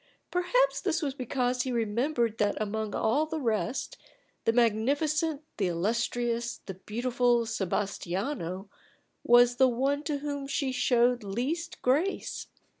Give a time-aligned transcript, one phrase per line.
[0.31, 3.97] Perhaps this was because he remembered that among all the rest,
[4.45, 8.67] the magnificent, the illustrious, the beautiful Sebastiano
[9.23, 12.47] was the one to whom she showed least grace.